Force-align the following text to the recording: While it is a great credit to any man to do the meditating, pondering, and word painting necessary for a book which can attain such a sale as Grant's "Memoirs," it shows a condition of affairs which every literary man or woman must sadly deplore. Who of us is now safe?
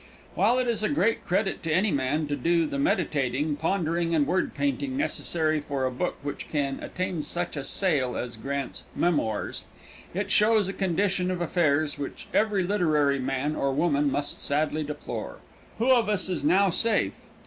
While 0.33 0.57
it 0.57 0.67
is 0.67 0.81
a 0.81 0.89
great 0.89 1.27
credit 1.27 1.61
to 1.61 1.71
any 1.71 1.91
man 1.91 2.25
to 2.25 2.35
do 2.35 2.65
the 2.65 2.79
meditating, 2.79 3.57
pondering, 3.57 4.15
and 4.15 4.25
word 4.25 4.55
painting 4.55 4.97
necessary 4.97 5.59
for 5.61 5.85
a 5.85 5.91
book 5.91 6.15
which 6.23 6.49
can 6.49 6.79
attain 6.81 7.21
such 7.21 7.55
a 7.55 7.63
sale 7.63 8.17
as 8.17 8.35
Grant's 8.35 8.83
"Memoirs," 8.95 9.63
it 10.15 10.31
shows 10.31 10.67
a 10.67 10.73
condition 10.73 11.29
of 11.29 11.39
affairs 11.39 11.99
which 11.99 12.25
every 12.33 12.63
literary 12.63 13.19
man 13.19 13.55
or 13.55 13.71
woman 13.73 14.11
must 14.11 14.43
sadly 14.43 14.83
deplore. 14.83 15.37
Who 15.77 15.91
of 15.91 16.09
us 16.09 16.29
is 16.29 16.43
now 16.43 16.71
safe? 16.71 17.17